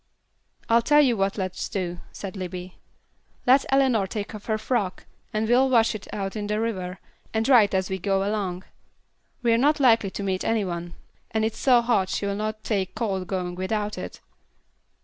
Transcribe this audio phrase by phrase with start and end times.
[0.67, 2.79] "I'll tell you what let's do," said Libbie.
[3.45, 6.97] "Let Eleanor take off her frock, and we'll wash it out in the river,
[7.35, 8.63] and dry it as we go along.
[9.43, 10.95] We're not likely to meet any one,
[11.29, 14.19] and it's so hot she'll not take cold going without it.